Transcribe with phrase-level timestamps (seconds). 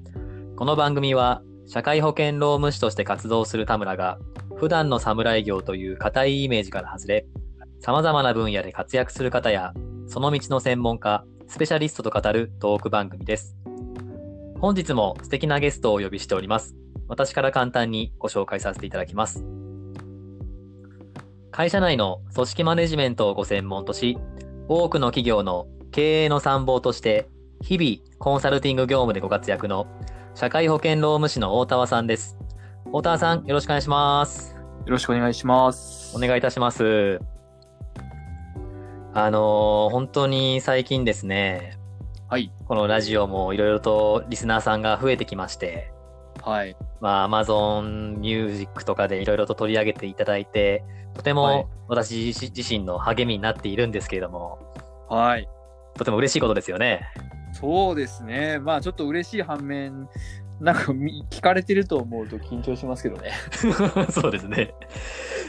[0.56, 4.18] この番組は社会保険労務士として活動する田村が
[4.56, 7.26] 普段の侍業という固いイメージから外れ
[7.84, 9.74] 様々な分野で活躍する方や
[10.06, 13.56] その道の専門家、スペシャリストと語るトーク番組です。
[14.60, 16.74] 本日も素敵なゲストをお呼びしております。
[17.08, 19.44] 私から簡単にご紹介させていただきます。
[21.50, 24.18] 会社内の組織マネジメントをご専門とし、
[24.68, 27.28] 多くの企業の経営の参謀として、
[27.60, 29.86] 日々コンサルティング業務でご活躍の
[30.34, 32.36] 社会保険労務士の大田さんです。
[32.92, 34.54] 大田さん、よろしくお願いします。
[34.54, 36.16] よろしくお願いします。
[36.16, 37.33] お願いいたします。
[39.16, 41.78] あのー本当に最近ですね、
[42.28, 42.50] はい。
[42.66, 45.92] このラジオもいろいろとリスナーさんが増えてきまして、
[46.42, 46.76] はい。
[47.00, 50.82] まあ、Amazon Music とかでいろいろと取り上げていただいて、
[51.14, 54.58] とてはいも私自自身の励みになっているんですけれども、
[55.08, 55.48] はい。
[55.94, 57.06] とても嬉しいことですよね。
[57.52, 58.58] そうですね。
[58.58, 60.08] まあちょっと嬉しい反面、
[60.58, 63.30] なんかみ聞かれてると思うと緊張しますけどね。
[64.10, 64.74] そうですね。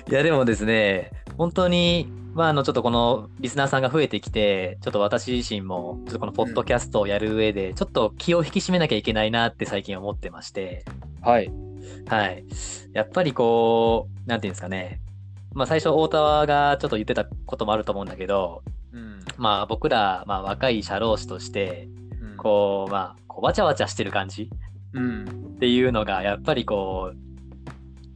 [0.07, 10.83] いや、でもですね、本当に、まあ、あの、ちょっとこのリスナーさんが増えてきて、ちょっと私自身も、ちょっとこのポッドキャストをやる上で、ちょっと気を引き締めなきゃいけないなって最近思ってまして、
[11.21, 11.49] はい。
[12.07, 12.45] はい。
[12.93, 14.99] やっぱりこう、なんていうんですかね。
[15.53, 19.23] まあ、最初、大田がちょっと言ってたこともあると思うんだけど、うん。
[19.37, 21.87] まあ、僕ら、まあ、若い社労士として、
[22.21, 24.49] うん、こう、まあ、こうわちゃわちゃしてる感じ
[24.93, 25.25] うん。
[25.55, 27.17] っていうのが、やっぱりこう、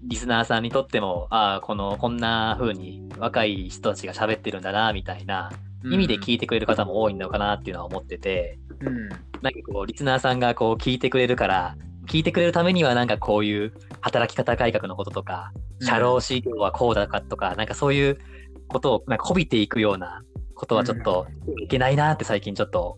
[0.03, 5.51] リスナーさんにとっても、ああ、この、こんな風に若い人たちが喋ってるんだな、みたいな
[5.83, 9.09] 意味で聞いてくれる方も多いのかなっていうのは思ってて、うん。
[9.09, 11.75] なんかこう、リスナーさんがこう聞いてくれるから、
[12.07, 15.51] 聞いてくれるためにはなんかこういう働き方改革のこととか、
[15.81, 18.19] 社労士業はこうだかとか、なんかそういう
[18.67, 20.23] ことをなんかこびていくような
[20.55, 21.27] ことはちょっと
[21.61, 22.97] いけないなって最近ちょっと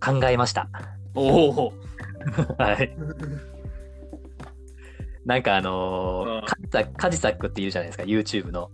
[0.00, 0.68] 考えました。
[1.14, 1.72] おお。
[2.58, 2.96] はい。
[5.24, 8.70] なんかあのーうんカジサカジサックっているじゃないですか、YouTube の。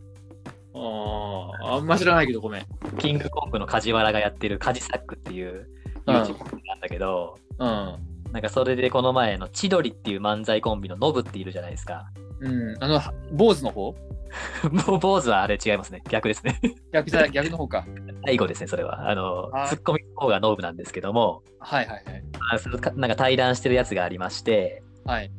[0.75, 2.67] ああ、あんま知らないけどごめん。
[2.99, 5.69] キングコングの梶原がやってるカジサックっていう
[6.07, 7.97] うん YouTube なんだけど、うん。
[8.33, 12.11] なんかそれでこの前の千鳥っていう漫才コンビのノブっているじゃないですか。
[12.41, 12.77] うん。
[12.83, 13.01] あの、
[13.33, 13.95] 坊主の方？
[14.89, 16.03] もう坊主はあれ違いますね。
[16.09, 16.61] 逆ですね。
[16.93, 17.87] 逆じゃ逆の方か。
[18.25, 19.09] 最後ですね、それは。
[19.09, 22.25] あのあ、ツッコミの方がノブなんですけども、はいはいはい。
[22.53, 25.31] あそのかなんか対談してるやつがありまして、はい。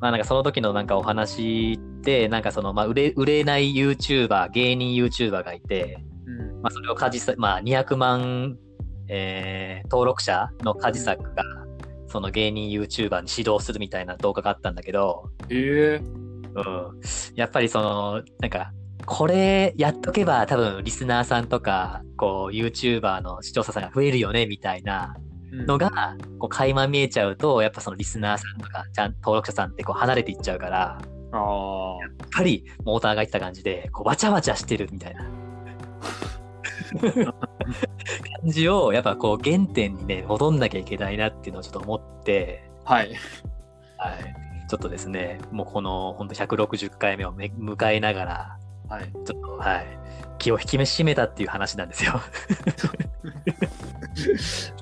[0.00, 6.62] まあなんかその時のなんかお話で、なんかその、まあ売れ、売れない YouTuber、芸人 YouTuber がいて、うん。
[6.62, 8.56] まあそれをカジサ、まあ200万、
[9.08, 11.42] えー登録者のカジサックが、
[12.06, 16.02] その芸人 YouTuber に指導するみたいな動画があったんだけど、ええ
[16.54, 17.00] うん。
[17.34, 18.72] やっぱりその、なんか、
[19.06, 25.16] これやっとけば多分リスナーさんとか、こう YouTuber の視聴者さんが増えるよね、みたいな
[25.66, 30.98] のが、こう垣間見えちゃうと、やっぱそのリスナーさんとか、ちゃん登録者さんってこう離れていっちゃうから、
[31.32, 32.16] やっ。
[32.32, 35.24] ぱりモーターが言った感じで、こうわちゃわちゃしてるみたいな。
[38.42, 43.12] 感じを、やっぱこう原点にね、戻んなきゃいけないなっていうのをちょっと思って、はい。
[43.98, 44.36] はい。
[44.68, 48.58] ちょっとですね、もうこの本当160回目をめ迎えながら、
[48.88, 49.12] はい。
[49.12, 49.86] ちょっと、はい。
[50.38, 52.20] 気を引き締めたっていう話なんですよ。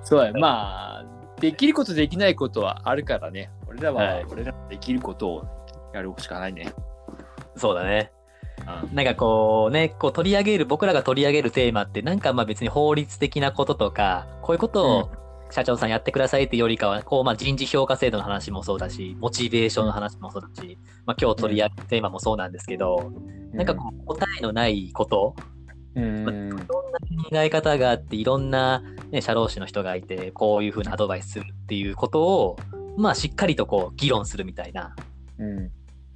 [0.05, 1.05] そうや、まあ、
[1.41, 3.51] できることできないことはあるからね。
[3.67, 5.47] 俺らは、はい俺らのできることを
[5.93, 6.73] やるしかないね。
[7.57, 8.13] そうだね。
[8.13, 15.11] うんなんかこうね、こう取り上げる、僕らが取り上げるテーマって、なんかまあ別に法律的なこととか、こういうことを
[15.51, 23.13] 社長さんやってくださいってよりかは、こうまあ人事評価制度の話もそうだし、モチベーションの話もそうだし、まあ今日取り上げるテーマもそうなんですけど、
[23.53, 25.35] なんかこう答えのないこと、
[25.95, 26.23] うん。
[26.23, 26.67] いろんな考
[27.33, 32.57] え方があって、いろんな、ね、社労士の人がいて、こういうふうなアドバイスするっていうことを、
[32.97, 34.95] まあしっかりとこう議論するみたいな、
[35.39, 35.71] うん。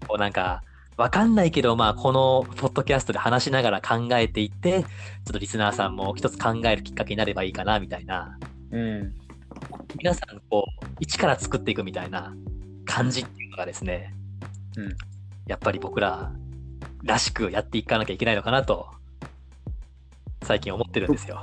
[0.07, 0.63] こうなんか、
[0.97, 4.87] わかんないけど、まあ、このポッドキャストで話しながら考えていって、ちょ
[5.31, 8.39] っとリスナーさんも一つ考えるきっかけになればいいかな、みたいな。
[8.71, 9.15] うん。
[9.97, 12.35] 皆さん、こう、一から作っていくみたいな
[12.85, 14.15] 感じっていうのがですね、
[14.77, 14.97] うん
[15.47, 16.33] やっぱり僕ら
[17.03, 18.89] らしくやっていかなきゃいけないのかなと、
[20.43, 21.43] 最近思ってるんですよ。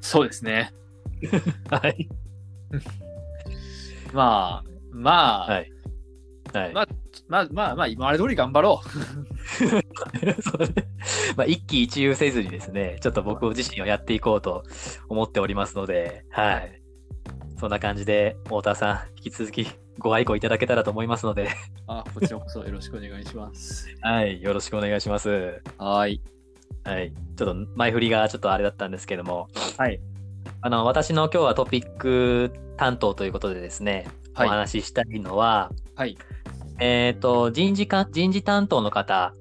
[0.00, 0.72] そうですね。
[1.70, 2.08] はい。
[4.12, 5.72] まあ、まあ、はい。
[6.52, 6.72] はい。
[6.72, 6.88] まあ
[7.28, 10.74] まあまあまあ、今まで通り頑張ろ そうね
[11.36, 14.64] まあ、一喜一憂せずにですね、ちょっと僕自身をやっていこうと
[15.08, 16.83] 思っておりますので、はい。
[17.64, 19.66] そんな感じで、太田さん、引き続き
[19.98, 21.48] ご愛顧いただけたらと思いますので、
[21.86, 23.88] あ、こちらこそよろしくお願いします。
[24.04, 24.42] はい。
[24.42, 25.62] よろしくお願いします。
[25.78, 26.20] はい。
[26.84, 27.10] はい。
[27.10, 29.98] ちょっと前振りがちょっとあれだったんですけども、はい。
[30.60, 36.18] あの、私の今日はトピック担当ということでですね、はいお話ししたいのは、はい。
[36.80, 39.32] えっ、と、人事か、人事担当の方、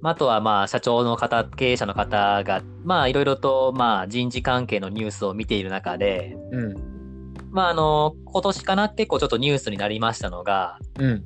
[0.00, 6.93] まああとはまあ社長の方、経営者の方が、まあいろいろとまあ人事関係のニュースを見ている中で、うん。
[7.54, 11.24] まああの、今年かな結構ちょっとニュースになりましたのが、うん。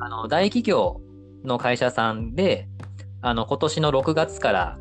[0.00, 1.00] あの、大企業
[1.44, 2.68] の会社さんで、
[3.22, 4.78] あの、今年の6月から、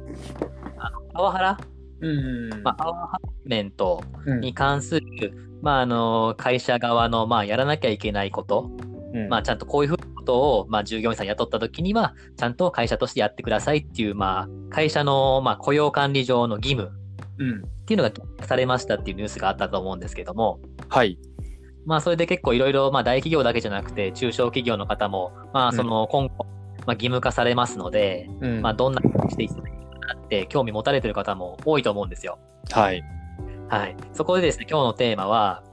[0.80, 1.58] あの、パワハラ、
[2.02, 2.64] うん。
[2.64, 8.72] まあ、パワーハラスメントうんに関する、まあ、あの、会社側の、まあ、やらなきゃいけないこと、
[9.14, 16.92] うんまあ、ちゃんとこういうふうなことを、まあ、従業員さん雇った時には、ちゃんと会社としてやってくださいっていう、まあ、会社の、まあ、雇用管理上の義務
[17.38, 17.77] うん。
[17.88, 21.18] っていうのがされましたっていうニュースがあったと思うんですけども、はい。
[21.86, 26.44] まあ、それで結構いろいろ、まあ、大企業だけじゃなくて、中小企業の方も、まあ、その、今後、
[26.86, 32.40] まあ、義務化されますので、うんまあ、どんなふうにしていいいかなって、興味持たれてる方も多いと思うんですよ。
[32.72, 33.02] はい。
[33.70, 33.96] はい。
[34.12, 35.64] そこでですね、今日のテーマは、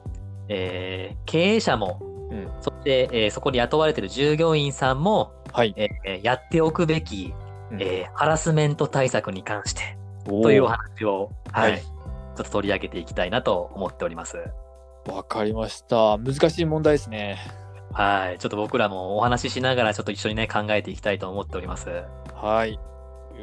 [0.49, 1.99] えー経営者も、
[2.31, 5.75] うんそして、えーそこに雇われている従業員さんも、はい。
[5.77, 7.35] えーやっておくべき、
[7.73, 11.94] うんえーハラスメント対策に関してというお話を、はい、はい
[12.35, 14.39] ちょっと取り上げていきたいなと思っております。
[15.07, 16.19] わかりました。
[16.19, 17.39] 難しい問題ですね。
[17.93, 18.39] はい。
[18.39, 21.89] ちょっと僕らもお話ししながらちょっと一緒にね、考えていきたいと思っております。
[22.35, 22.75] はい。
[22.75, 22.81] よ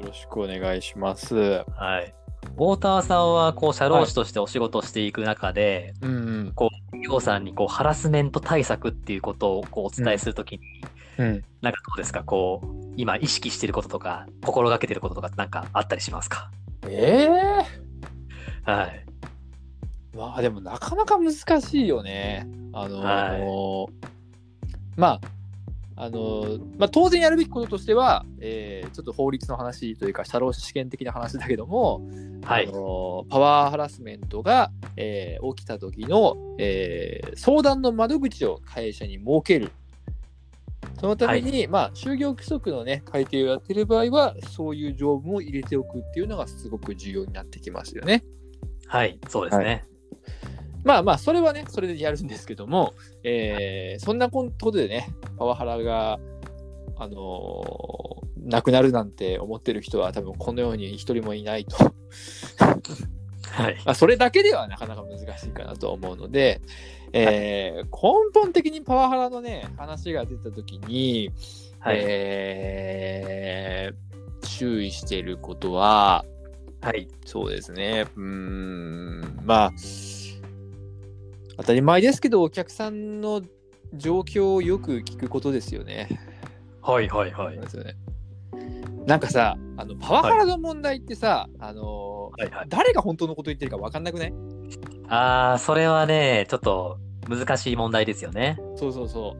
[0.05, 1.35] ろしくお願いします。
[1.35, 2.13] はい。
[2.57, 6.53] ウォーターさんは、こう、社労士としてお仕事をしていく中で、うんうん。
[6.55, 10.59] 企業さんにこうハラスメント対策っていうことをこうお伝えするときに、
[11.19, 11.43] うん。
[11.61, 12.23] なんかどうですか？
[12.23, 16.49] こう、今意識してることとか、心がけてることとかなんかあったりしますか？
[16.87, 17.90] ええ
[18.63, 19.05] はい。
[20.15, 22.47] まあでもなかなか難しいよね。
[22.73, 23.87] あのー
[24.97, 25.21] まあ、
[25.95, 32.01] あのーまあ当然やるべきこととしては、えーちょっと法律の話というか、社労士試験的な話だけども、
[32.43, 32.71] はいあ。
[32.71, 39.71] のーパワーハラスメントが、えー起きた時の、えー相談の窓口を会社に設ける。
[40.99, 48.23] そのために、まあ、就業規則のね、改定をやってる場合は、そういう条文を入れておくっていうのがすごく重要になってきますよね。
[48.91, 49.17] はい。
[49.29, 49.85] そうですね。
[50.83, 52.93] まあまあ、それはね、それでやるんですけども、
[53.23, 55.07] えーそんなことでね、
[55.37, 56.19] パワハラが、
[56.97, 61.77] あのーなくなるなんて思ってる人は多分この世に一人もいないと。
[61.77, 63.75] はい。
[63.85, 66.59] まあ、それだけではなかなか難しいかなと思うので、
[67.13, 67.89] えー根
[68.33, 71.29] 本的にパワハラのね、話が出たときに、
[71.79, 71.97] はい。
[72.01, 74.11] えー
[74.43, 76.25] 注意していることは、
[76.81, 77.07] はい。
[77.25, 78.07] そうですね。
[78.15, 79.71] うーん、まあ、
[81.57, 83.41] 当たり前ですけど、お客さんの
[83.93, 86.09] 状況をよく聞くことですよね。
[86.81, 87.07] はい。
[87.07, 87.31] はい。
[87.31, 87.59] はい。
[87.59, 87.95] ですよね
[89.05, 92.49] なんかさ、あのパワハラの問題ってさ、あのはい。
[92.49, 92.65] はい。
[92.69, 94.33] 誰が本当のこと言ってるか分かんなくない？
[95.07, 96.97] あー、それはね、ちょっと
[97.27, 98.57] 難しい問題ですよね。
[98.75, 99.35] そうそうそ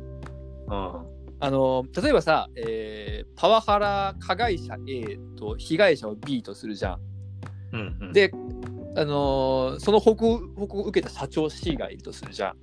[0.67, 0.71] う。
[0.71, 1.11] うん。
[1.39, 6.99] あの例えばさ、えーパワハラ加害者 A と被害者を B とするじゃん。
[7.73, 8.13] うん、うん。
[8.13, 8.31] で、
[8.95, 12.55] あのその報告報告を受けた社長 C がいるとするじゃん。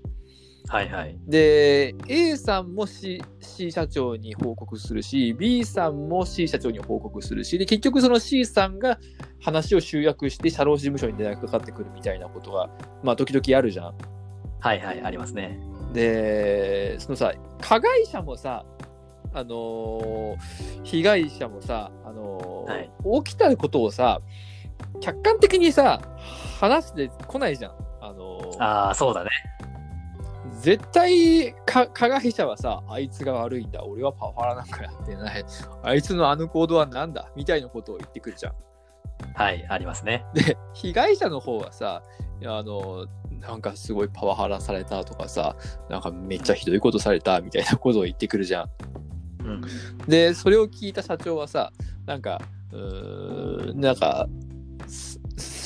[0.69, 0.89] はい。
[0.91, 1.19] はい。
[1.27, 8.99] で、A さんも C, C 社長に報告するし、B さんも C 社長に報告するし、で、結局その C さんが
[9.41, 12.69] 話を集約して、社労士事務所に連絡かかってくるみたいなことが、
[13.03, 13.95] まあ、時々あるじゃん。
[14.61, 14.81] はい。
[14.81, 15.01] はい。
[15.03, 15.59] ありますね。
[15.95, 18.67] で、そのさ、加害者もさ、
[19.33, 20.37] あのー
[20.85, 22.91] 被害者もさ、あのーはい
[23.25, 24.21] 起きたことをさ、
[25.01, 26.01] 客観的にさ、
[26.61, 27.73] 話してこないじゃん。
[28.01, 29.31] あのーあー、そうだね。
[30.61, 35.45] 絶対か加害者はさ、あいつが悪いんだ、俺はパワハラなんかやってない、
[35.83, 37.31] あいつのあの行動はなんだ？
[37.37, 38.55] みたいなことを言ってくるじゃん。
[39.35, 39.65] はい。
[39.69, 40.25] ありますね。
[40.35, 42.03] で、被害者の方はさ、
[42.45, 43.07] あの、
[43.41, 45.57] なんかすごいパワハラされたとかさ、
[45.89, 48.71] なんかめっちゃひどいことされたみたいなことを言ってくるじゃん。
[49.45, 49.61] うん。
[50.09, 51.73] で、それを聞いた社長はさ、
[52.07, 52.41] なんか、
[52.73, 54.27] うーん、なんか、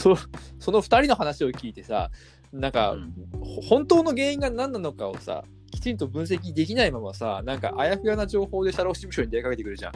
[0.02, 0.16] そ
[0.59, 2.11] その2人の話を聞いてさ、
[2.52, 9.92] なんか、うんほ本当の原因が何なのかをさ、きちんと分析できないままさ、なんかあやふやな情報で社労士事務所に出かけてくるじゃん。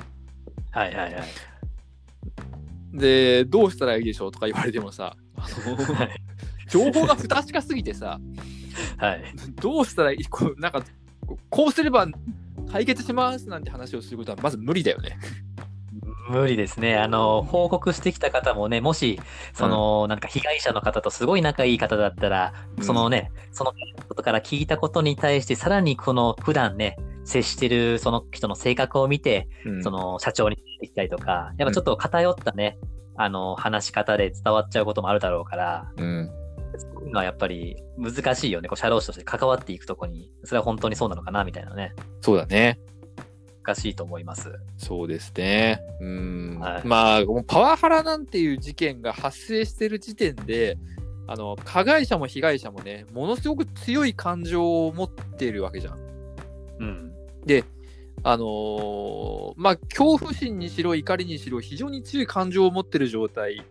[0.71, 0.95] はい。
[0.95, 1.15] はい。
[1.15, 1.25] はい。
[2.93, 6.11] で、どうしたらいいでしょうとか言われてもさ、あのはい
[6.69, 8.21] 情報が不確かすぎてさ、
[8.99, 9.25] はい。
[9.61, 10.83] どうしたらいいこうなんか、
[11.51, 12.07] こうすれば
[12.71, 15.19] 解決しますなんて話をすることはまず無理だよね。
[16.29, 16.97] 無理ですね。
[16.97, 19.21] あの、報告してきた方もね、もし、
[19.55, 23.73] その、なんか被害者の方とすごい仲いい方だったら、うんそのね、その
[24.09, 32.79] ことから聞いたことに対して、さらにこの普段ね、接してるその人の性格を見て、うんその社長に聞いてきたりとか、やっぱちょっと偏ったね、
[33.17, 36.31] あの、話し方で伝わっちゃうこともあるだろうから、うん。
[36.79, 38.69] そういうのはやっぱり難しいよね。
[38.69, 41.95] こう社労士として関わっていくとこに、それは本当にそうなのかな、みたいなね。
[42.21, 42.79] そうだね。
[43.67, 44.59] 難しいと思います。
[44.77, 45.81] そうですね。
[46.01, 46.59] うん。
[46.61, 50.79] はいまあ、パワハラなんていう事件が発生してる時点で、
[51.27, 55.99] あの、加害者も被害者もね、ものすごく強い感情を持っているわけじゃん。
[56.79, 57.07] うん。
[58.29, 63.63] あのーまあ、恐怖心にしろ、怒りにしろ、非常に強い感情を持ってる状態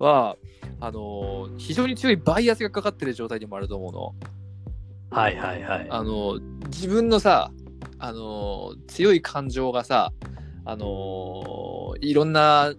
[0.00, 0.36] は、
[0.80, 4.14] あのー非常に強いバイアスがかかってる状態でもあると思うの。
[5.10, 5.86] はいはいはい。
[5.88, 6.40] あの
[6.70, 7.52] 自分のさ、
[8.00, 10.12] あの強い感情がさ、
[10.64, 12.72] あのいろんな、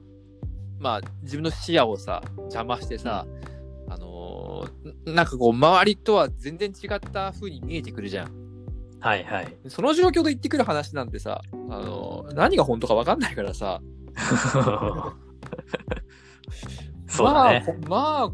[0.80, 3.28] まあ、自分の視野をさ、邪魔してさ、
[3.88, 4.68] あの
[5.08, 8.42] んなんかこう、周りとは全然違った風に見えてくるじゃん。
[9.00, 9.58] はいはい。
[9.68, 13.82] その状況で言ってくる話なんてさ、あの何が本当か分かんないからさ、
[17.08, 17.66] そうだね。
[17.88, 18.30] まあ、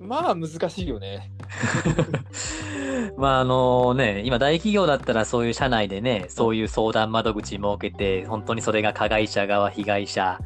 [0.00, 1.32] まあ、まあ難しいよね。
[3.16, 10.38] まああのね、今大企業だったらそういう社内でね、そういう相談窓口設けて、本当にそれが加害者側、被害者、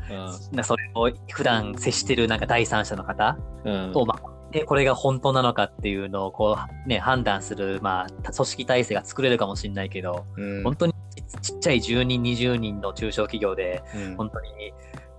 [0.52, 3.92] なそれを普段接してるなんか第三者の方うん。
[3.92, 10.62] と、まあ、で、これが本当なのかっていうのをこうね、判断する、まあ、組織体制が作れるかもしれないけど、うん。
[10.62, 10.95] 本当に
[11.42, 14.16] ちちっちゃい10人、20人の中小企業で、うん。
[14.16, 14.50] 本当に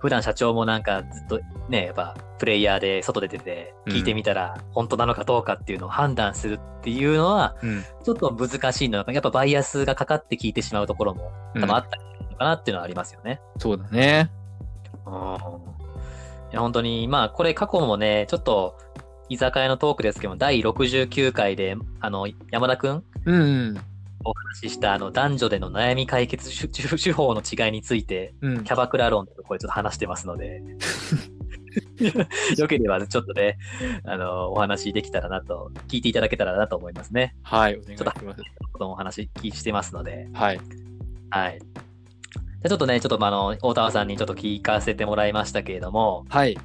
[0.04, 13.40] 普段社長もなんかずっとね、やっぱプレイヤーで外出てて聞いてみたら本当なのかどうかっていうのを判断するっていうのはうんちょっと難しいのが、やっぱバイアスがかかって聞いてしまうところも多分あったりするのかなっていうのはありますよね。
[13.56, 14.30] そうだね。
[15.06, 15.14] うん。
[15.14, 15.16] い
[16.52, 18.76] や本当に、まあこれ過去もね、ちょっと
[19.30, 23.80] 居酒屋のトークですけども、第69回で、あの、山田くんうん。
[24.24, 28.72] お話ししたあの男女での悩み解決手法の違いについて、うんキ。
[28.72, 30.62] ャバクラ論とこれちょっと話してますので、
[32.56, 33.58] よければちょっとね、
[34.04, 37.36] あの、お話できたらなと、聞いていただけたらなと思いますね。
[37.42, 38.24] はい、お願いします。
[38.72, 40.60] こともお話聞してますので、はい。
[41.30, 41.58] はい。
[41.58, 46.58] じゃあちょっとね、ちょっとまああの、大田さんにちょっと聞かせてもらいましたけれども、はい。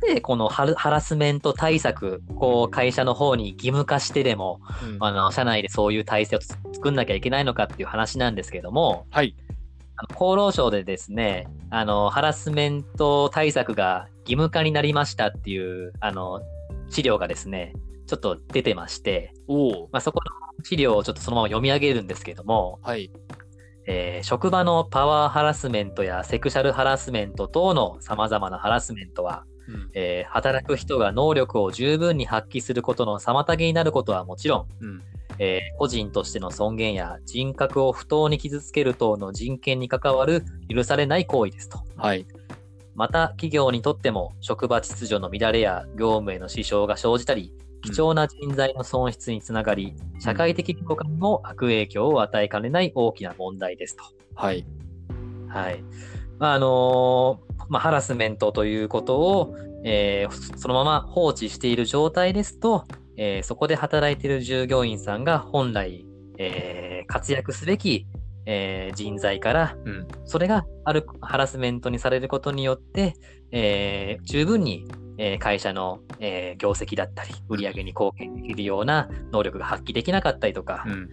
[0.00, 9.34] で、このハラハラスメント対策、こう、会社の方に義務化してでも、うんあの、社内でそういう体制をつ作んなきゃいけないのかっていう話なんですけども、はい。
[9.96, 16.40] あの厚労省でですね、あの、ハラスメント対策が義務化になりましたっていう、あの、
[16.88, 17.72] 資料がですね、
[18.06, 19.88] ちょっと出てまして、おお。
[19.92, 23.10] まあ、そこの資料をちょっとそのまま読み上げるんですけども、はい。
[23.86, 29.90] えー職場のパワーハラスメントやセクシャルハラスメント等の様々なハラスメントは、うん。
[29.94, 35.02] えー働く人が能力を十分に発揮することの妨げになることはもちろん、うん。
[35.38, 41.80] えー個人としての尊厳や人格を不当に傷つける等の人権に関わる許されない行為ですと。
[41.96, 42.26] はい。
[42.94, 54.02] また、企業にとっても職場秩序の乱れや業務への支障が生じたり、貴重な人材の損失につながり、社会的評価にも悪影響を与えかねない大きな問題ですと。
[54.34, 54.66] はい。
[55.46, 55.84] はい。
[56.40, 62.84] まあ、あのーまあ、ハラスメントということを、えーそのまま放置している状態ですと、
[63.16, 66.04] えーそこで働いている従業員さんが本来、
[66.38, 68.06] えー活躍すべき、
[68.46, 70.08] えー人材から、うん。
[70.24, 73.14] それがあるハラスメントにされることによって、
[73.52, 74.86] えー十分に、
[75.18, 81.08] えー会社の、えー業績だったり、売上に貢献できるような能力が発揮できなかったりとか、うん。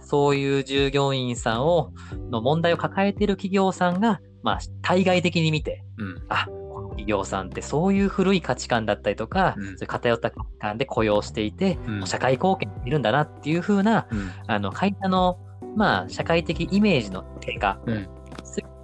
[0.00, 1.92] そういう従業員さんを、
[2.30, 6.22] の問題を抱えている企業さんが、まあ、対外的に見て、うん。
[6.28, 14.30] あ、この企業さんってそういう古い価値観だったりとか、うんそういう偏った価値観で雇用していて、うん社会貢献いるんだなっていう風な、うん。
[14.46, 15.38] あの、会社の、
[15.76, 17.78] まあ、社会的イメージの低下、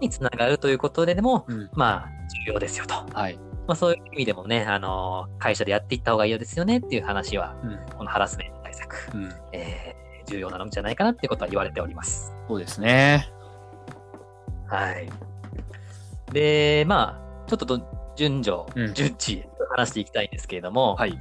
[0.00, 1.70] につながるということででも、うん。
[1.74, 2.08] まあ、
[2.46, 2.94] 重要ですよと。
[3.12, 3.38] はい。
[3.66, 7.96] まあ、そういう意味でもね、あの、会社でやっていった方がいいですよねっていう話は、うん。
[7.96, 9.32] このハラスメント対策、うん。
[9.52, 12.34] えー重要なのじゃないかなっていうことは言われております。
[12.48, 13.30] そうですね。
[14.68, 15.08] はい。
[16.32, 21.12] で、まあ、ちょっとど順序、うん順次話していきたいんですけれども、はい。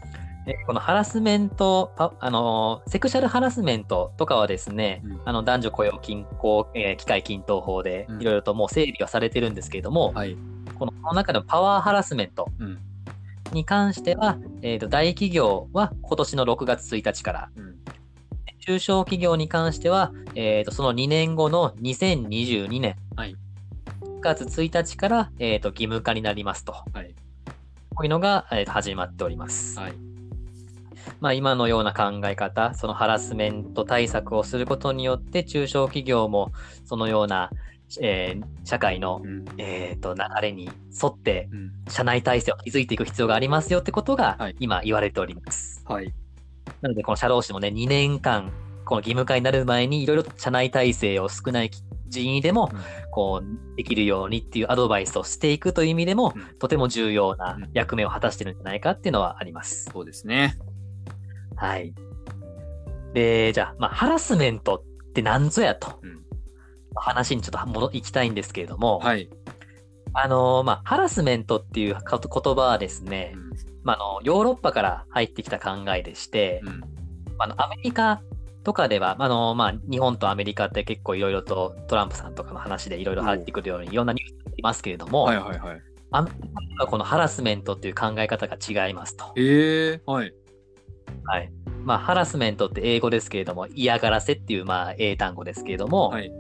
[0.46, 10.38] ねこのハラスメント、パあの、セクシャルハラスメントとかはですね、うんあの男女雇用均衡、えー機会均等法でうんいろいろともう整備がされてるんですけれども、はい。
[10.78, 12.80] この中でのパワーハラスメントうん。
[13.52, 17.76] に関しては、えーと大企業は今年の6月1日から、うん。
[18.60, 23.36] 中小企業に関しては、えーとその2年後の2022年はい
[24.26, 26.74] 月1日から、えー、と義務化になりますと。
[26.74, 27.16] はい。
[27.94, 29.80] こういうのが、えーと始まっております。
[29.80, 29.94] はい。
[31.22, 36.52] まあ、今のような考え方、そのハラスメント対策をすることによって、中小企業も
[36.84, 37.50] そのような、
[38.02, 39.46] えー社会の、うん。
[39.58, 41.72] えー、と流れに沿って、うん。
[41.88, 45.84] 社内体制を築いていく必要がありますよってことがはい今言われております。
[45.86, 46.14] はい。
[46.82, 48.52] なので、この社労士もね、2年間、
[48.86, 51.72] この義務化になる前に、いろいろと社内体制を少ない
[52.08, 52.72] 人員でも、
[53.12, 59.90] こう、できるようにっていうアドバイスをしていくという意味でも、うんとても重要なうん役目を果たしてるんじゃないかっていうのはあります。
[59.92, 60.58] そうですね。
[61.56, 61.94] はい。
[63.14, 66.26] で、じゃあ、まあ、ハラスメントって何ぞやと、うん
[66.98, 69.30] 話にちょっと戻行きたいんですけれども、はい。
[70.14, 73.52] あのーまあ、ハラスメントっていうか言葉はですね、うん
[73.84, 76.82] まあ、あの、ヨーロッパから入ってきた考えでして、うん。
[77.38, 78.22] あの、アメリカ
[78.66, 85.82] とかでは、あの、まあ、日本とアメリカって結構いろいろとトランプさんとかの話でいろいろ入ってくるように、いろんなニュースがありますけれども、はいはいはい。
[86.12, 89.34] アメリカではこのハラスメントっていう考え方が違いますと。
[89.38, 90.34] ええはい。
[91.26, 91.52] はい。
[91.84, 96.32] まあ、ハラスメントって英語ですけれども、嫌がらせっていう、まあ、英単語ですけれども、はい。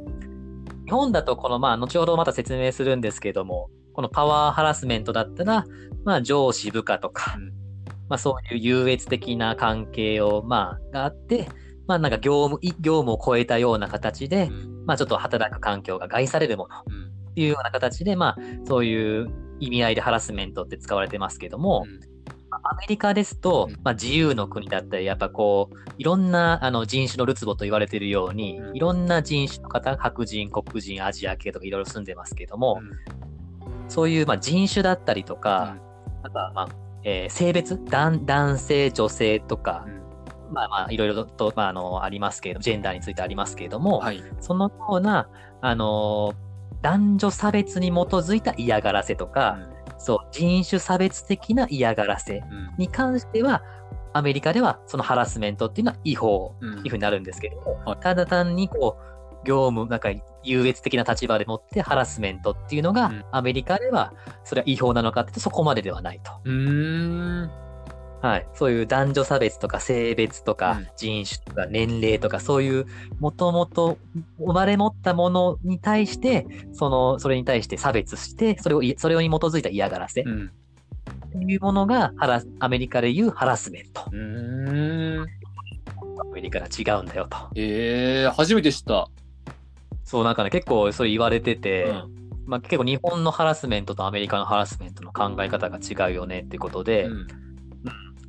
[0.85, 5.63] 日本だとこの、まあ、後ほどまた説明するんですけれども、このパワーハラスメントだったら、
[6.03, 7.65] まあ、上司部下とか、うん
[8.09, 11.47] まあ、そういう優越的な関係を、まあ、があって、
[11.87, 14.49] まあ、なんか業務、い業務を超えたような形で、
[14.85, 16.75] まあ、ちょっと働く環境が害されるもの。
[16.75, 17.33] っうん。
[17.35, 21.85] ていうような形で、まあ、そういう意味合いでハラスメントって使われてますけども、
[22.63, 28.75] アメリカですとうん、まあ、自由の国だったり、やっぱこう、いろんなあの人種のるつぼと言われているようにう、ん。
[28.75, 32.79] いろんな人種の方、白人、黒人、アジア系とかいろいろ住んでますけども、
[33.87, 35.77] そういうまあ人種だったりとか、
[36.23, 36.67] あとはまあ、
[37.03, 40.04] えー性別男、男性、女性とかう、ん
[40.51, 44.23] まあまあ、いろいろと、まあ、あの、ありますけれども、ジェンダーについてありますけれども、はい。
[44.39, 45.29] そのような、
[45.61, 46.45] あのー
[46.81, 49.57] 男女差別に基づいた嫌がらせとか、
[49.97, 53.63] そう、人種差別的な嫌がらせうんに関しては、
[54.13, 58.97] アメリカではそのハラスメントっていうのは違法うんというふうになるんですけれども、はいただ単にこ
[59.43, 60.09] う、業務、なんか
[60.43, 66.31] 優越的な立場でもってハラスメントっていうのが、うんアメリカではそれは違法なのかってそこまでではないと。
[66.43, 67.64] うーん。
[68.21, 68.47] はい。
[68.53, 72.85] そういう男女差別とか性別とかうん人種とか年齢とかそういう
[73.19, 73.97] もともと
[74.39, 80.51] 生まれ持ったものに対して、その、それに対して差別して、それをい、それに基づいた嫌がらせっうん。
[81.31, 84.01] ていうものがハラ、アメリカでいうハラスメント。
[84.01, 84.09] ア
[86.33, 87.37] メリカは違うんだよと。
[87.55, 89.09] ええ初めて知った。
[90.03, 97.27] そう、なんかね、結構それ言われてて、うんまあ結構日本のハラスメントとアメリカのハラスメントの考え方が違うよねってことで、うん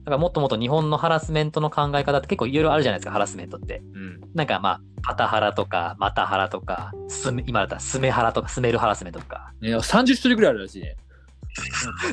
[0.07, 3.83] だからもっともっと日本のハラスメントの考え方って結構いろいろあるじゃないですか、ハラスメントって。
[3.93, 4.21] うん。
[4.35, 10.97] なんかまあ、パタハラとか、マタハラとか、スメ今だったらスメハラとか、スメルハラスメントとか、いや、30種類ぐらいあるらしいね。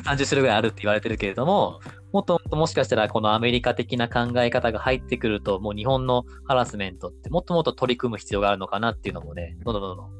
[0.04, 1.78] 30種類ぐらいあるって言われてるけれども、
[2.12, 10.10] もっともっともしかしたらこのアメリカ的な考え方が入ってくると、もう日本のハラスメントってもっともっと取り組む必要があるのかなっていうのもね、どんどんどんどん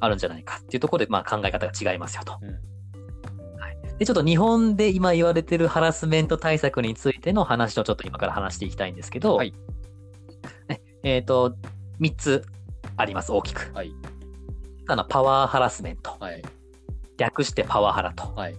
[0.00, 2.38] あるんじゃないかっていうところで、まあ考え方が違いますよと。
[2.42, 2.60] うんはい、
[3.98, 9.54] で、ちょっと日本で今言われてるハラスメント対策についての話をちょっと今から話していきたいんですけど、はい
[10.68, 11.56] ねえっ、と、
[12.00, 12.44] 3つ
[12.96, 13.70] あります、大きく。
[13.74, 13.92] はい。
[14.88, 16.16] あのパワーハラスメント。
[16.18, 16.42] はい。
[17.16, 18.34] 略してパワハラと。
[18.34, 18.56] はい。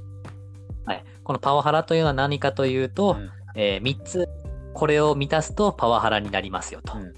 [0.86, 4.28] はい、このパワハラというのは何かというと、うんえ3つ、
[4.74, 6.98] これを満たすとパワハラになりますよと。
[6.98, 7.14] うん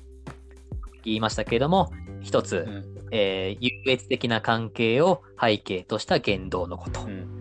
[1.03, 1.91] 言いましたけれども、
[2.23, 7.01] 1つ、うんえー優越的な関係を背景とした言動のこと。
[7.01, 7.34] うん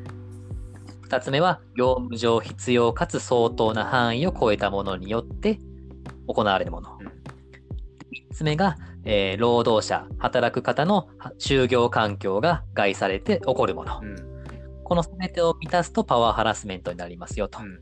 [1.15, 5.61] 2つ目は、業務上必要かつ相当な範囲を超えたものによって
[6.27, 6.99] 行われるもの。
[7.01, 7.07] うん
[8.33, 14.01] 3つ目が、えー労働者、働く方のは就業環境が害されて起こるもの。
[14.03, 14.17] うん
[14.83, 17.61] この全てを満たすとパワーハラスメントになりますよと。
[17.61, 17.81] うん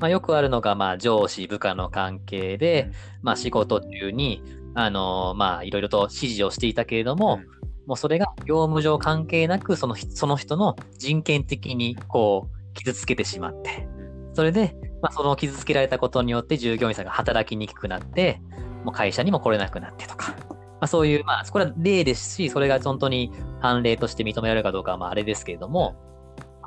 [0.00, 2.90] まあ、よくあるのが、まあ、上司、部下の関係で、
[3.22, 4.42] まあ、仕事中に、
[4.74, 7.40] あのーまあ、いろいろと指示をしていたけれども、
[7.86, 13.88] もうそれが業務上関係なく、その人その人の人権的に、こう、傷つけてしまって、
[14.34, 18.40] それで、まあ、その傷つけられたことによって従業員さんが働きにくくなって、
[18.84, 25.96] もう会社にも来れなくなってとか、まあ、そういう、まあ、これは例ですし、それが本当に判例として認められるかどうかは、まあ、あれですけれども、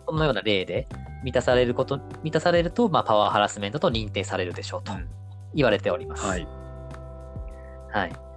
[0.08, 0.88] そのような例で
[1.23, 5.08] 満たされること、満たされると、まあ、パワーハラスメントと認定されるでしょうとうん
[5.53, 6.25] 言われております。
[6.25, 6.47] はい。
[7.91, 8.28] はい。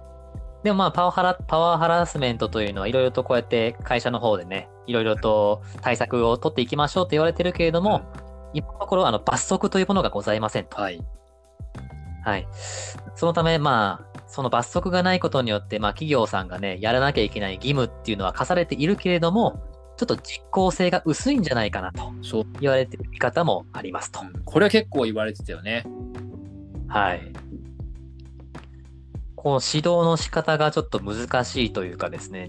[0.63, 8.01] でもまあパワハラ、パワーハラスメントというのはいろいろとこうやって会社の方でね、いろいろと対策を取っていきましょうと言われてるけれども、
[8.53, 10.81] 今のところあの罰則というものがございませんと。
[10.81, 11.01] はい。
[12.23, 12.47] はい。
[13.15, 19.61] そのためまあ、その罰則がないことによって、まあ企業さんがね、やらなきゃいけない義務っていうのは課されているけれども、
[19.97, 22.11] ちょっと実効性が薄いんじゃないかなと。
[22.61, 24.21] 言われている見方もありますと。
[24.45, 25.85] これは結構言われてたよね。
[26.87, 27.33] はい。
[29.43, 32.47] この指導の仕方がちょっと難しいというかですね、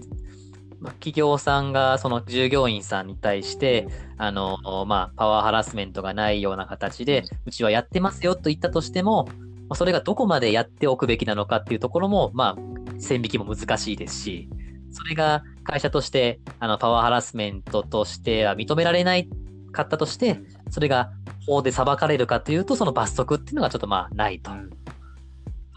[0.79, 9.27] まあ企業さんがその従業員さんに対して、あの、まあ、パワーハラスメントがないような形で、うちはやってますよと言ったとしても、
[9.73, 14.49] それがどこまでやっておくべきなのかっていうところも、まあ、線引きも難しいですし、
[14.91, 19.27] それが会社として、あの、パワーハラスメントとしては認められない
[19.73, 21.11] かったとして、それが
[21.45, 24.51] 法で裁かれるかというと、その罰則っていうのがちょっとまあないと。
[24.51, 24.84] うん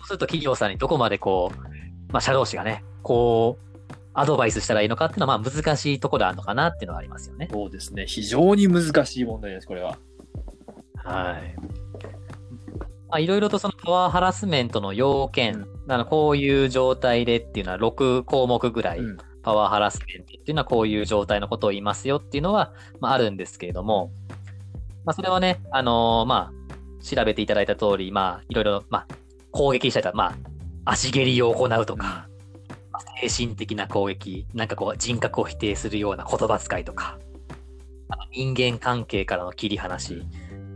[0.08, 3.78] すると企業さんにどこまでこう、まあ、社労士がね、こう、
[4.14, 7.48] アドバイスしたらいいのかっていうのは、まあ、難しいところあるのかなっていうのはありますよね。
[7.52, 8.06] そうですね。
[8.06, 9.98] 非常に難しい問題です、これは。
[10.96, 11.54] はい。
[13.10, 19.18] まあ、いろいろとそのパワーハラスメントの要件、あのこういう状態でっていうのは6項目ぐらい、うん
[19.48, 24.12] パワーハラスメントっていうのはこういう状態のことを言いますよっていうのは、まあ、あるんですけれども、
[25.06, 29.06] まあ、それはね、あのーまあ、調べていただいた通り、まあ、いろいろ、まあ、
[29.50, 30.24] 攻撃したりとか、ま
[30.84, 32.28] あ、足蹴りを行うとか、
[32.92, 37.18] まあ精神的な攻撃、なんかこう、人格を否定するような言葉遣いとか、
[38.32, 40.22] 人間関係からの切り離し、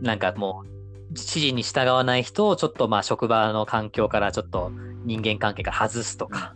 [0.01, 0.67] なんかもう、
[1.09, 4.71] 指示に従わない人をちょっとまあ職場の環境からちょっと
[5.05, 6.55] 人間関係から外すとか、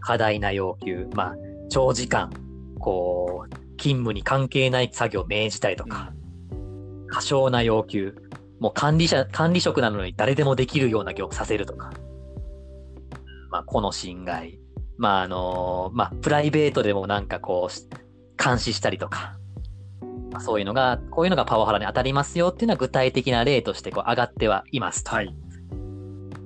[0.00, 1.36] 過大な要求、まあ
[1.68, 2.30] 長時間、
[2.78, 6.12] こう、勤務に関係ない作業を命じたりとか、
[7.08, 8.14] 過小な要求、
[8.60, 11.90] もう管理者、管理職なのに誰でもできるような業務させるとか、
[13.50, 14.60] まあこの侵害、
[14.98, 19.38] まああの、まあプライベートでもなんかこう、監視したりとか、
[20.30, 25.10] まあそういうのが、こういうのがパワハラに当たりますよっていうのは具体的な例としてこう上がってはいますと。
[25.16, 25.34] はい。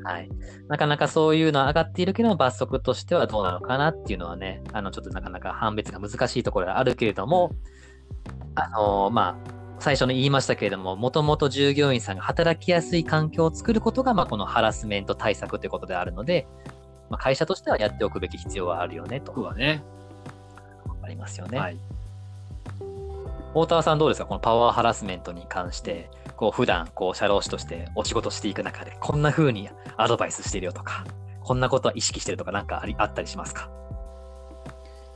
[0.05, 0.29] はい。
[0.69, 7.51] なかなかそういうのは上がっているけども、罰則としてはどうなのかなっていうのはね、あの、ちょっとなかなか判別が難しいところがあるけれども、
[8.55, 16.47] あのまあ、最初に言いましたけれども、もともと従業員さんが働きやすい環境を作ることが、まあ、このハラスメント対策ということであるので、
[17.11, 19.83] まあ、会社としてはやっておくべき必要はあるよね、とそうだね。
[21.03, 21.59] ありますよね。
[21.59, 21.77] はい。
[23.53, 24.27] 大田さんどうですか？
[24.27, 31.05] このパワーハラスメントに関して、こう普段、こう社労士としてお仕事していく中で、こんな風にアドバイスしてるよとか、
[31.43, 33.71] こんなことは意識してるとかなんかありあったりしますか？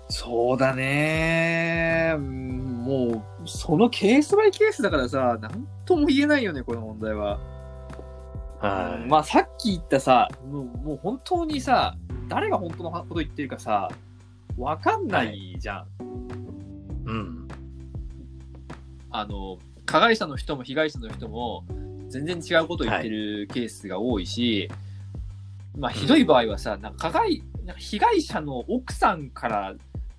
[0.08, 2.14] そうだね。
[2.16, 2.48] うん
[2.88, 7.38] もう、そのケースバイケースだからさ、なんとも言えないよね、この問題は。
[8.60, 9.08] はい。
[9.08, 11.96] まあ、さっき言ったさ、もうもう本当にさ、
[12.28, 13.90] 誰が本当のこと言ってるかさ、
[14.56, 15.86] わかんないじゃん。
[17.04, 17.48] うん。
[19.10, 21.64] あの、加害者の人も被害者の人も、
[22.08, 24.70] 全然違うこと言ってるケースが多いし、
[25.76, 29.74] まあ、ひどい場合はさ、なんか加害、なんか被害者の奥さんから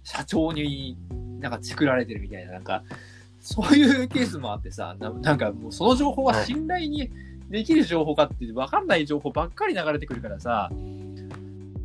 [0.10, 0.98] 社長に
[1.40, 2.84] なんかチクられてるみたいな、なんか、
[3.40, 7.12] そういうケースもあってさ、ななんかもうその情報は信頼に
[7.50, 10.72] できる情報かって分かんない情報ばっかり流れてくるからさ、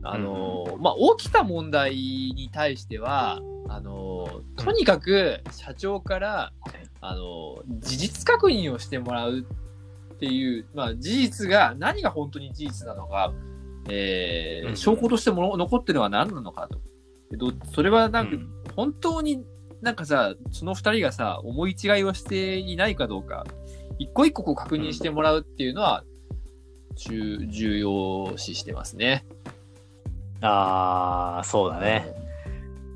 [0.03, 6.53] あの、まあ、起きた問題に対しては、あの、とにかく社長から、
[7.03, 9.47] あの、事実確認をしてもらう
[10.15, 13.35] っていう、まあ、事実が、何が本当に事実なのか、
[13.91, 16.81] えーうん証拠としてもの残ってるのは何なのかと。
[17.37, 19.44] でどそれはなんか、うん本当に
[19.83, 23.44] なんかさ、その二人がさ、思い違いをしていないかどうか、
[23.99, 26.05] 一個一個こう確認してもらうっていうのは、
[26.97, 29.25] 重重要視してますね。
[30.40, 32.12] ああ、そうだね。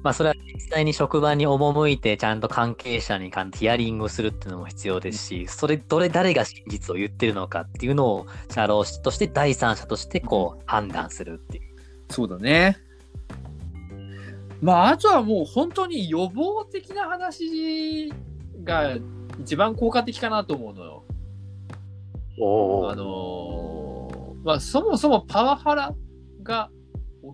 [0.03, 11.75] まあ、それは実際に職場に赴いて、ちゃんと関係者に関ヒアリングするっていうのも必要ですし、それ、どれ、誰が真実を言ってるのかっていうのを、社労士として、第三者として、こう、判断するっていう。
[12.11, 12.79] そうだね。
[14.61, 18.13] まあ、あとはもう本当に予防的な話
[18.65, 18.97] が
[19.41, 21.05] 一番効果的かなと思うのよ。
[22.41, 25.95] おあのーまあ、そもそもパワハラ
[26.43, 26.71] が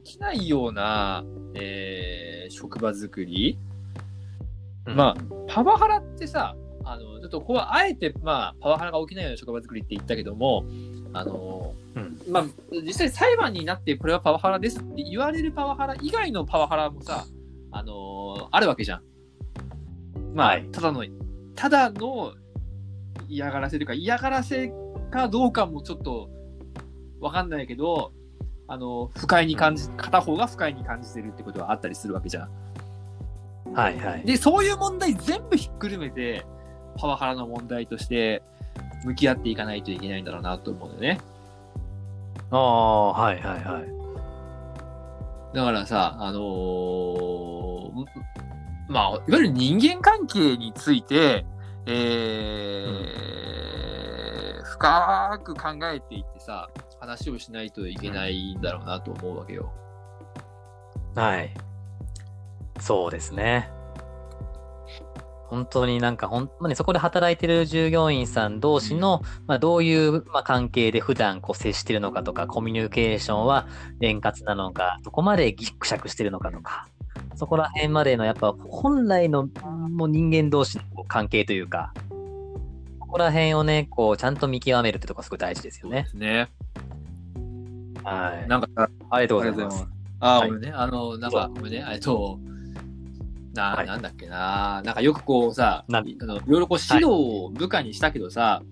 [0.04, 3.58] 起きないような、えー職場作り。
[4.84, 10.64] まあ、パワハラってさ、あの、ちょっとここはあえて、まあ、パワハラが起きないような職場作りって言ったけども、
[11.14, 17.24] あのーうんまあ、実際裁判になってこれはパワハラですって言われるパワハラ以外のパワハラもさ、
[17.70, 19.02] あのーあるわけじゃん。
[20.34, 21.04] まあ、はいただの、
[21.54, 22.34] ただの
[23.28, 24.72] 嫌がらせというか、嫌がらせ
[25.10, 26.28] かどうかもちょっと
[27.20, 28.12] わかんないけど、
[28.66, 33.74] あの、不快に感じ、片方が不快に感じてるってことはあったりするわけじゃん。
[33.74, 34.24] はいはい。
[34.24, 36.44] で、そういう問題全部ひっくるめて、
[36.96, 38.42] パワハラの問題として
[39.04, 41.20] 向き合っていかないといけないんだろうなと思うんだよね。
[42.50, 45.56] ああ、はいはいはい。
[45.56, 48.04] だからさ、あのー
[48.88, 51.46] まあ、いわゆる人間関係について、
[51.86, 53.44] えー
[54.74, 56.68] 深く考えていってさ、
[57.00, 59.72] 話をしないといけないんだろうなと思うわけよ。
[61.14, 61.50] はい。
[62.80, 63.70] そうですね。
[65.54, 73.68] 本当になんか本当にそこで働いてる従業員さん同士の、まあ、どういう、まあ、関係で普段こう接してるのかとか、コミュニケーションは
[74.00, 76.88] 円滑なのか、どこまでギクシャクしてるのかとか、
[77.36, 79.48] そこら辺までのやっぱ本来の
[79.90, 81.94] もう人間同士の関係というか、
[82.98, 86.08] ここら辺をね、こうちゃんと見極めるってとこがすごい大事ですよね。
[86.14, 86.48] ね。
[88.02, 88.48] はい。
[88.48, 88.68] なんか、
[89.08, 89.86] ありがとうございます。
[90.18, 92.40] あ、はい俺ね、あの、なんか、ごめんね、えっと、
[93.54, 98.62] な、はいなんだっけな、なんかよくこうさ、なあのいろいろこう指導を部下にしたけどさ、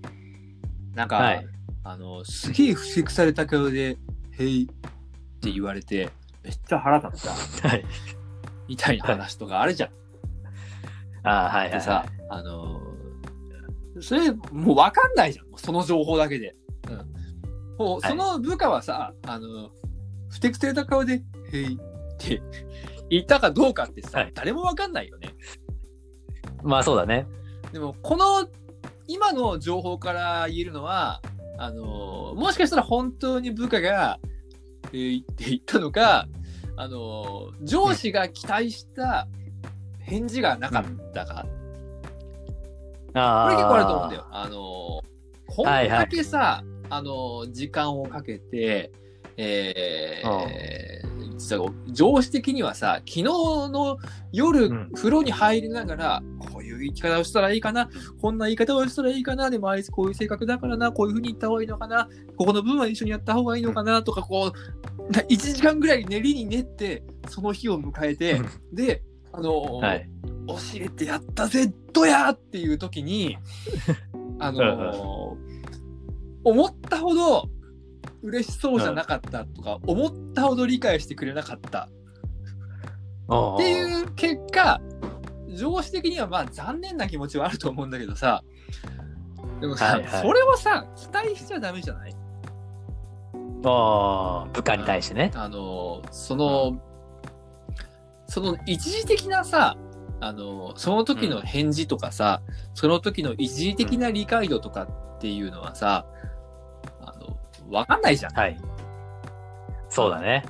[0.94, 1.46] なんか、はい
[1.84, 3.98] あの、すげえ不適された顔で、
[4.38, 6.10] へいって言われて、
[6.44, 7.84] めっちゃ腹立った、はい。
[8.68, 9.90] みたいな話とかあるじゃん。
[11.24, 12.80] あーはいはい、はでさい。、あの、
[14.00, 16.54] それ、もうわかんないじゃん、その情報だけで。
[16.88, 16.96] うん。
[17.78, 19.70] もう、はいその部下はさ、あの、
[20.30, 21.78] 不適された顔で、へいっ
[22.18, 22.40] て
[23.12, 25.34] 言ったかどうかってさ、はい誰もわかんないよね。
[26.62, 27.26] まあそうだね。
[27.70, 28.48] でも、この、
[29.06, 31.20] 今の情報から言えるのは、
[31.58, 34.18] あの、もしかしたら本当に部下が、
[34.94, 36.26] えーって言ったのか、
[36.76, 39.28] あの、上司が期待した
[40.00, 41.46] 返事がなかったか。
[43.14, 44.26] あこれ結構あると思うんだよ。
[44.30, 48.90] あの、こんはいはいだけさ、あの、時間をかけて、
[49.36, 51.11] えー
[51.42, 53.98] 実は上司的にはさ、昨日の
[54.32, 54.90] 夜、うん。
[54.94, 68.40] 風呂に入りながら、こういう言い方をしたらいいかな、こんな言い方をしたらいいかな、でもあいつこういう性格だからな、こういうふうに言った方がいいのかな、ここの部分は一緒にやった方がいいのかな、とか、こう、な1時間ぐらい練りに練って、その日を迎えて、
[68.72, 69.02] で、
[69.32, 70.08] あの、はい。
[70.46, 73.38] 教えてやったぜどやっていう時に
[74.40, 75.52] あのー
[76.44, 77.48] 思ったほど
[78.22, 81.88] 嬉しそうじゃなかったとか、思ったほど理解してくれなかった。
[81.88, 81.88] っ
[83.54, 84.80] っていう結果
[85.54, 88.42] 上司的にはまあ残念な気持ちはあると思うんだけどさ。
[89.60, 90.22] でもさ、はいはい。
[90.22, 92.14] それをさ期待しちゃダメじゃない？
[93.64, 95.30] ああ、部下に対してね。
[95.34, 96.80] あのーその、
[98.26, 99.76] その一時的なさ、
[100.20, 102.42] あのーその時の返事とかさ、
[102.74, 106.21] その時の一時的な理解度とかっていうのはさ、あ
[107.72, 108.34] の、わかんないじゃん。
[108.34, 108.56] はい。
[109.88, 110.44] そうだね。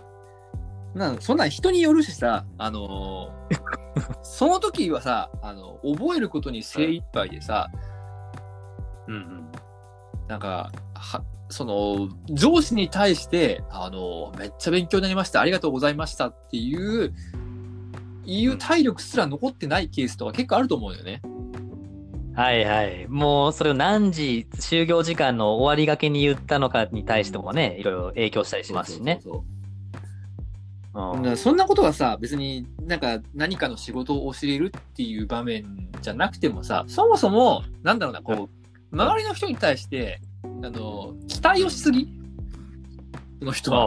[0.94, 3.62] なんそんなん人によるしさ、あのー
[4.22, 7.70] その時はさ、あの、覚えることに精一杯でさ、
[9.06, 9.52] うんうん。
[10.28, 17.12] なんか、は、その、上司に対して、あの、めっちゃ勉強になりました、ありがとうございましたっていう、
[18.24, 21.20] いう体力すら残ってないケースとか結構あると思うよね。
[22.34, 23.06] はいはい。
[23.08, 29.20] もうそれを何時、就業時間の終わりがけに言ったのかに対してもね、いろいろ影響したりしますしね。
[29.22, 29.52] そうそううん
[30.94, 42.06] そうだからそんなことはさ、別になんか何かの仕事を教えるっていう場面じゃなくてもさ、そもそも、なんだろうな、こう、周りの人に対して、あの、期待をしすぎ
[43.40, 43.86] この人は。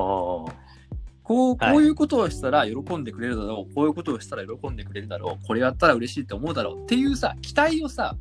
[1.24, 8.16] こう、はいこういうことをしたら喜んでくれるだろう、こういうことをしたら喜んでくれるだろう、これやったら嬉しいって思うだろうっていうさ、期待をさ、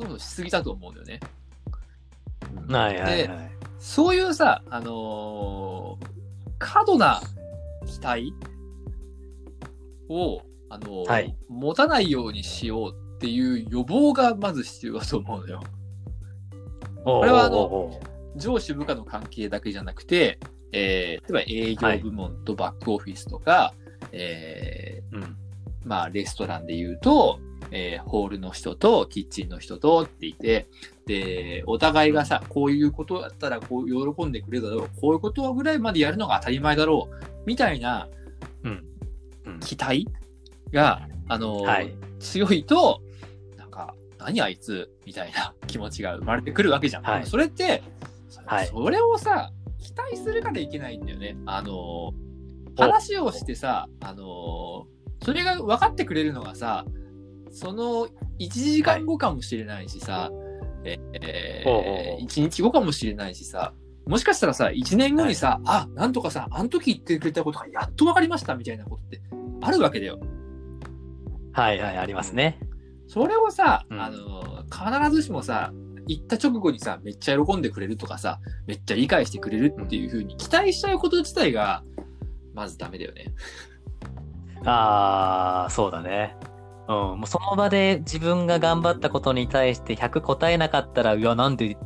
[0.00, 1.20] どんどんしすぎたと思うんだよね。
[2.68, 3.50] はいはいではい。
[3.78, 6.06] そういうさ、あのー
[6.58, 7.22] 過度な
[7.86, 8.34] 期待
[10.08, 15.62] を、あのーはい持たないようにしようっていう予防がまず必要だと思うのよ。
[17.04, 18.00] これはあのの、
[18.36, 20.38] 上司部下の関係だけじゃなくて、
[20.72, 23.74] えー例えば営業部門とバックオフィスとか、
[24.12, 25.36] えーうん。
[25.84, 27.40] まあ、レストランで言うと、
[27.72, 30.68] えーホールの人とキッチンの人とっていて、
[31.06, 38.08] で、お互いがさ、こういうことだったらこう喜んでくれるだろう、こういうことぐらいまでやるのが当たり前だろう、みたいな
[38.64, 38.84] うん。
[39.46, 40.06] うん期待
[40.72, 41.94] が、あのーはい。
[42.18, 43.00] 強いと、
[43.56, 47.02] なんか、何あいつみたいな 気持ちが生まれてくるわけじゃん。
[47.02, 47.82] はいそれって、
[48.28, 51.36] そはいそれをさ、期待するからいけないんだよね。
[51.46, 52.30] あのー
[52.76, 56.86] 話をしてさ、あのーそれが分かってくれるのがさ、
[57.50, 58.08] その
[58.38, 60.30] 1時間後かもしれないしさ、
[60.84, 63.74] ええほうほうほう1日後かもしれないしさ、
[64.06, 69.20] もしかしたらさ、1年後にさ、あ、なんとかさ、あの時言ってくれたことがやっと分かりましたみたいなことって
[69.60, 70.18] あるわけだよ。
[71.52, 72.58] はいはい、ありますね。
[73.06, 75.72] それをさ、うんあの、必ずしもさ、
[76.06, 81.84] 行った直後にさ、めっちゃ喜んでくれるとかさ、めっちゃ理解してくれるっていう風に期待しちゃうこと自体が、
[82.54, 83.32] まずダメだよね。
[84.64, 86.36] ああ、そうだね。
[86.90, 91.76] うん、もうその場で自分が頑張ったことに対して100答えなかったら、いや、なんで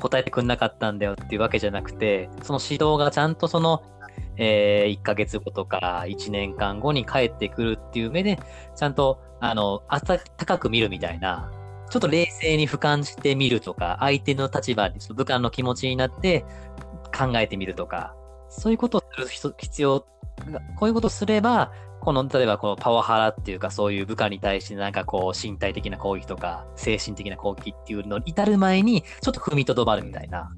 [0.00, 3.82] 答えてくんなかったんだよっていうわけじゃなくて、その指導がちゃんとその、
[4.36, 8.38] えー、1ヶ月後とか1年間後に帰ってくるっていう目で、
[8.76, 11.50] ちゃんと、あの、温かく見るみたいな、
[11.90, 16.44] ちょっと冷静に俯瞰してみるとか、相手の立場に、部下の気持ちになって
[17.16, 18.14] 考えてみるとか、
[18.48, 20.06] そういうことをする必要、
[20.76, 30.52] こういうことをすれば、この、例えばこのパワハラっていうか、そういう部下に対してなんかこう、身体的な攻撃とか、精神的な攻撃っていうのに至る前に、ちょっと踏みとどまるみたいな、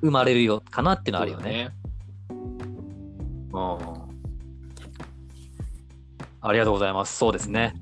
[0.00, 1.70] 生まれるよ、かなっていうのはあるよね。
[3.52, 4.08] うん。
[6.40, 7.16] ありがとうございます。
[7.16, 7.74] そうですね。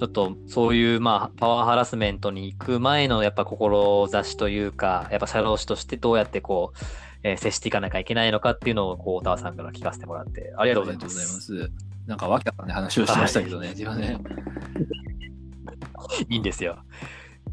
[0.00, 6.78] ちょっとそういう、まあ、パワーハラスメントに行く前のやっぱ志というか、やっぱ社労士としてどうやってこう、
[7.22, 11.18] えー、接していかなきゃいけないのかっていうのを、こう、小田さんから聞かせてもらって、ありがとうございます。
[11.18, 11.70] ます。
[12.06, 14.18] なんか、わけあったね、話をしましたけどね、はい、自分ね。
[16.28, 16.78] いいんですよ。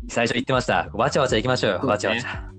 [0.09, 0.89] 最初言ってました。
[0.93, 2.49] わちゃわちゃ行きましょうよ、わちゃわちゃ。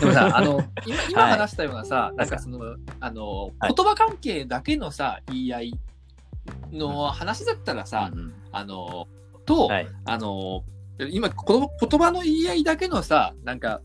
[0.00, 5.80] でもさ、あの、 今、今話したようなさ、はい、なんかその、あの、言葉関係だけのさ、言い合い
[6.72, 9.08] の話だったらさ、うん、あの、
[9.46, 10.64] と、はい、あの、
[11.10, 13.80] 今この言葉の言い合いだけのさ、なんか、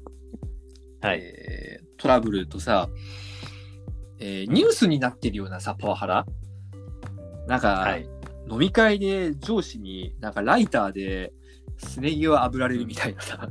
[1.02, 2.90] はい、えー、トラブルとさ、
[4.20, 6.26] えー、ニュースになってるようなさ、パワハラ？
[7.48, 8.08] なんか、はい、
[8.50, 11.34] 飲み会で上司になんかライターで
[11.78, 13.50] すねぎを炙られるみたいなさ、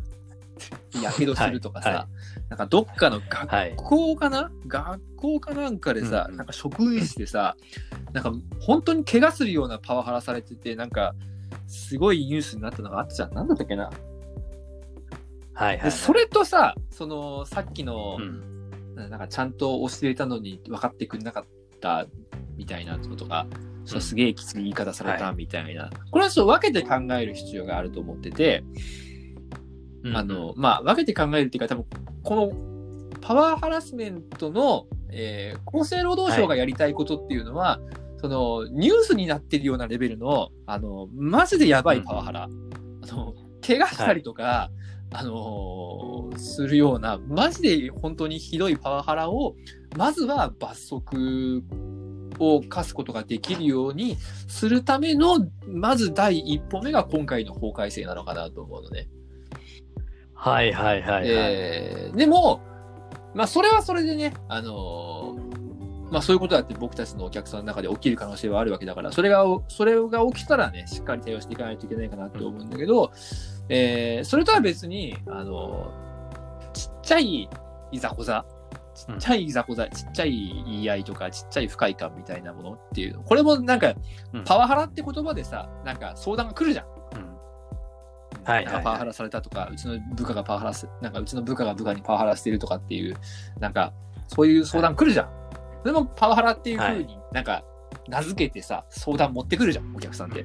[1.02, 1.98] やけどするとかさ、はい。
[1.98, 2.06] はい、
[2.50, 7.56] なんかどっかの学校かな、はい、学校かなんかでさ、うん、なんか職員室でさ、
[8.12, 11.14] なんか本当に怪我するようなパワハラされてて、なんか
[11.66, 13.34] すごいニュースになったのがあったじゃん。
[13.34, 13.90] なんだったっけな？
[15.60, 21.44] はいはい、それとさ、そのさっきの、うん、なんかちゃんと教えたのに分かってくれなかっ
[21.80, 22.06] た
[22.56, 23.46] みたいなことが、
[23.92, 28.64] うん、すげえきつい言い方されたみたいな、はい、これはちょっと分けて考える必要があると思ってて、
[30.02, 31.84] うん、あの、まあ、分けて考えるっていうか、多分
[32.22, 37.80] このパワーハラスメントの、えー、厚生労働省がやりたいことっていうのは、は
[38.16, 42.44] い、そのニュースになってるようなレベルの、あの、マジでやばいパワハラ。
[42.44, 43.34] あの
[43.66, 44.79] 怪我したりとか、はい
[45.12, 49.56] あのー、するような、マジで本当にひどいパワハラを、
[49.96, 51.62] まずは罰則
[52.38, 59.08] を課すことができるようにするための、まず第一歩目が今回の法改正なのかなと思うのね。
[60.34, 62.60] はいはいはい、はい、えー、でも、
[63.34, 73.10] まあそれはそれでね、あのー、まあそういうことだって僕たちのお客さんの中で起きる可能性はあるわけだから、それが、それが起きたらね、しっかり対応していかないといけないかなと思うんだけど、
[73.54, 75.92] うんえー、それとは別に、あの、
[76.72, 77.48] ちっちゃい
[77.92, 78.44] いざこざ、
[78.94, 83.94] ちっちゃいいざこざ、ちっちゃい言い合いとか、ちっちゃい不快感みたいなものっていう、これもなんか、
[84.44, 86.86] パワハラって言葉でさ、なんか相談が来るじゃん。
[88.42, 93.14] はい、パワハラされたとか、うちの部下がパワハラす、なんかうちの部下が部下にパワハラしてるとかっていう、
[93.60, 93.92] なんか、
[94.26, 95.26] そういう相談来るじゃん。
[95.26, 95.32] は
[95.82, 97.62] い、でも、パワハラっていうふうになんか、
[98.08, 100.44] 名付けてさ、相談持ってくるじゃん、お客さんで。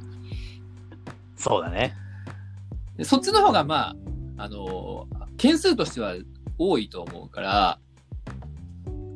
[1.35, 1.95] そうだね。
[2.97, 3.95] でそっちの方がま
[4.37, 6.15] あ、あの、件数としては
[6.57, 7.79] 多いと思うから、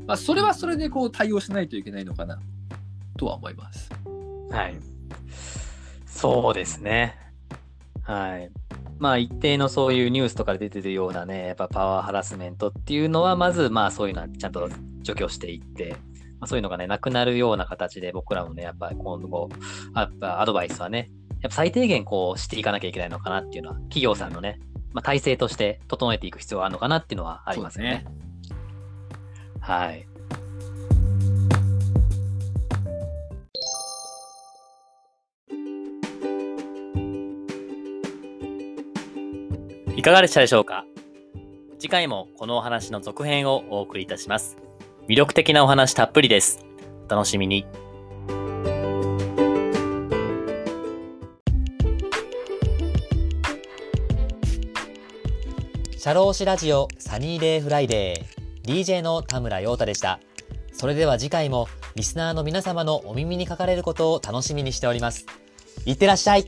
[0.08, 2.40] まあ、それはそれでこう対応しないといけないのかな、
[3.18, 3.90] とは思います。
[4.52, 4.76] はい。
[6.06, 7.16] そうですね。
[8.04, 8.52] はい。
[8.98, 14.70] まあ一定のそういうニュースとかで出てるようなね、やっぱパワーハラスメントっていうのは、まずまあそういうのはちゃんと
[15.02, 15.96] 除去していって、
[16.40, 19.50] まあ、そういうのがね、なくなるような形で僕らもね、やっぱ今後、
[19.96, 21.10] やっぱアドバイスはね、
[21.42, 24.60] やっぱ最低限こうしていかなきゃいけないのかなっていうのは、企業さんのね、
[24.92, 27.84] まあ、体制として整えていく必要があるのかなっていうのはありますね。
[27.84, 28.06] ね
[29.62, 30.06] はい。
[39.96, 40.86] いかがでしたでしょうか？
[41.78, 44.58] 次回もこのお話の続編をお送りいたします。
[45.08, 46.66] 魅力的なお話たっぷりです。
[47.06, 47.66] お楽しみに。
[56.00, 60.22] 社労士ラジオ Sunny Day Friday DJ の田村陽太でした。
[60.72, 65.26] それでは次回もリスナーの皆様のお耳にかかれることを楽しみにしております。
[65.86, 66.46] いってらっしゃい